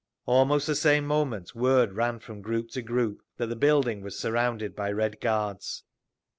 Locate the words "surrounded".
4.17-4.75